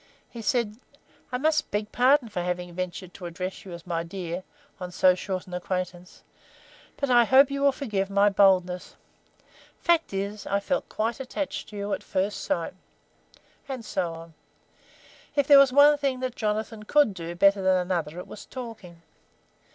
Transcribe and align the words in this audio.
He 0.31 0.41
said: 0.41 0.77
"I 1.31 1.37
must 1.37 1.69
beg 1.69 1.91
pardon 1.91 2.27
for 2.29 2.41
having 2.41 2.73
ventured 2.73 3.13
to 3.13 3.27
address 3.27 3.63
you 3.65 3.71
as 3.71 3.85
'my 3.85 4.01
dear,' 4.01 4.41
on 4.79 4.91
so 4.91 5.13
short 5.13 5.45
an 5.45 5.53
acquaintance, 5.53 6.23
but 6.97 7.11
I 7.11 7.23
hope 7.23 7.51
you 7.51 7.61
will 7.61 7.71
forgive 7.71 8.09
my 8.09 8.27
boldness. 8.27 8.95
Fact 9.77 10.11
is, 10.11 10.47
I 10.47 10.59
felt 10.59 10.89
quite 10.89 11.19
attached 11.19 11.69
to 11.69 11.77
you 11.77 11.93
at 11.93 12.01
first 12.01 12.41
sight.' 12.43 12.73
And 13.69 13.85
so 13.85 14.11
on. 14.15 14.33
If 15.35 15.45
there 15.45 15.59
was 15.59 15.71
one 15.71 15.99
thing 15.99 16.19
that 16.21 16.35
Jonathan 16.35 16.81
could 16.81 17.13
do 17.13 17.35
better 17.35 17.61
than 17.61 17.75
another 17.77 18.17
it 18.17 18.25
was 18.25 18.47
talking. 18.47 19.03